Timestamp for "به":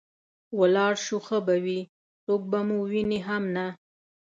1.47-1.55, 2.51-2.59